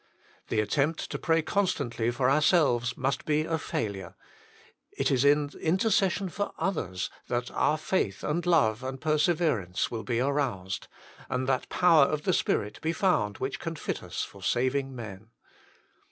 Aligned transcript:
The 0.47 0.61
attempt 0.61 1.11
to 1.11 1.19
pray 1.19 1.43
constantly 1.43 2.09
for 2.09 2.27
ourselves 2.27 2.97
must 2.97 3.23
be 3.23 3.41
a 3.43 3.59
failure; 3.59 4.15
it 4.97 5.11
is 5.11 5.23
in 5.23 5.51
intercession 5.61 6.27
for 6.29 6.53
others 6.57 7.11
that 7.27 7.51
our 7.51 7.77
faith 7.77 8.23
and 8.23 8.43
love 8.43 8.81
and 8.81 8.99
perse 8.99 9.27
verance 9.27 9.91
will 9.91 10.01
be 10.03 10.19
aroused, 10.19 10.87
and 11.29 11.45
that 11.47 11.69
power 11.69 12.05
of 12.05 12.23
the 12.23 12.33
Spirit 12.33 12.81
be 12.81 12.93
found 12.93 13.37
which 13.37 13.59
can 13.59 13.75
fit 13.75 14.01
us 14.01 14.23
for 14.23 14.41
saving 14.41 14.95
men. 14.95 15.29